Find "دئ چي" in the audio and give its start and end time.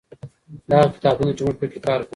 1.29-1.43